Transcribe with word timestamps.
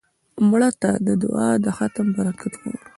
مړه 0.49 0.69
ته 0.81 0.91
د 1.07 1.09
دعا 1.23 1.49
د 1.65 1.67
ختم 1.77 2.07
برکت 2.15 2.53
غواړو 2.59 2.83